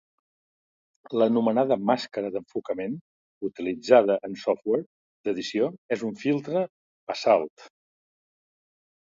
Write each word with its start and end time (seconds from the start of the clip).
L'anomenada 1.21 1.75
màscara 1.89 2.31
d'enfocament 2.35 2.95
utilitzada 3.49 4.17
en 4.29 4.33
software 4.45 4.87
d'edició 5.29 5.69
és 5.99 6.07
un 6.11 6.17
filtre 6.25 6.65
passaalt. 7.13 7.69